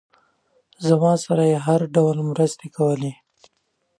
زما 0.87 1.13
سره 1.25 1.43
یې 1.51 1.57
هر 1.65 1.81
ډول 1.95 2.17
مرستې 2.31 2.67
کولې. 2.77 3.11